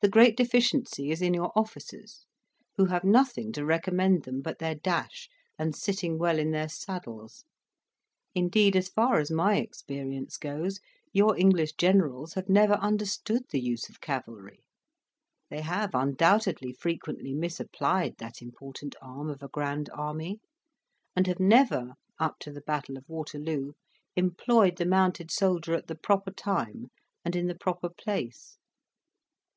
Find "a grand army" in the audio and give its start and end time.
19.42-20.38